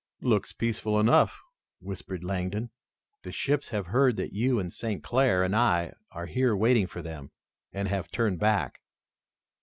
"Looks 0.23 0.51
peaceful 0.51 0.99
enough," 0.99 1.39
whispered 1.79 2.23
Langdon. 2.23 2.71
"The 3.21 3.31
ships 3.31 3.69
have 3.69 3.85
heard 3.85 4.15
that 4.17 4.33
you 4.33 4.57
and 4.57 4.73
St. 4.73 5.03
Clair 5.03 5.43
and 5.43 5.55
I 5.55 5.93
are 6.09 6.25
here 6.25 6.55
waiting 6.55 6.87
for 6.87 7.03
them 7.03 7.29
and 7.71 7.87
have 7.87 8.09
turned 8.09 8.39
back." 8.39 8.81